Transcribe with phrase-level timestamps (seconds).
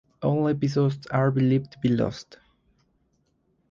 [0.23, 2.39] All episodes are believed to be lost.